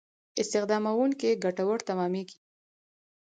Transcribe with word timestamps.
استخداموونکو 0.41 1.29
ګټور 1.43 1.79
تمامېږي. 1.87 2.37